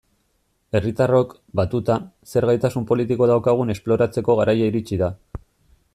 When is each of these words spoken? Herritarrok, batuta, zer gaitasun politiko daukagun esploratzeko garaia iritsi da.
Herritarrok, 0.77 1.35
batuta, 1.59 1.97
zer 2.31 2.49
gaitasun 2.51 2.89
politiko 2.93 3.27
daukagun 3.33 3.75
esploratzeko 3.75 4.41
garaia 4.43 4.71
iritsi 4.75 5.01
da. 5.03 5.15